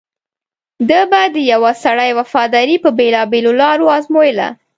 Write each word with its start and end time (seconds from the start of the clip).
ده 0.89 0.99
به 1.11 1.21
د 1.35 1.37
یوه 1.53 1.71
سړي 1.83 2.09
وفاداري 2.19 2.77
په 2.83 2.89
بېلابېلو 2.99 3.51
لارو 3.61 3.85
ازمویله. 3.97 4.47